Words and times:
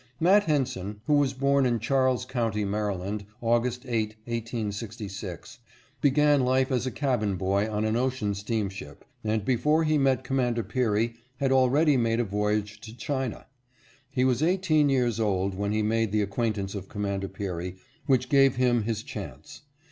Matt 0.19 0.45
Henson, 0.45 0.99
who 1.05 1.13
was 1.13 1.35
born 1.35 1.63
in 1.63 1.77
Charles 1.77 2.25
County, 2.25 2.65
Maryland, 2.65 3.23
August 3.39 3.85
8, 3.87 4.15
1866, 4.25 5.59
began 6.01 6.39
life 6.41 6.71
as 6.71 6.87
a 6.87 6.91
cabin 6.91 7.35
boy 7.35 7.69
on 7.69 7.85
an 7.85 7.95
ocean 7.95 8.33
steamship, 8.33 9.05
and 9.23 9.45
before 9.45 9.83
he 9.83 9.99
met 9.99 10.23
Commander 10.23 10.63
Peary 10.63 11.17
had 11.37 11.51
already 11.51 11.97
made 11.97 12.19
a 12.19 12.23
voyage 12.23 12.79
to 12.81 12.97
China. 12.97 13.45
He 14.09 14.25
was 14.25 14.41
eighteen 14.41 14.89
years 14.89 15.19
old 15.19 15.53
when 15.53 15.71
he 15.71 15.83
made 15.83 16.11
the 16.11 16.23
acquaintance 16.23 16.73
of 16.73 16.89
Commander 16.89 17.27
Peary 17.27 17.75
which 18.07 18.27
gave 18.27 18.55
him 18.55 18.81
his 18.85 19.03
chance. 19.03 19.61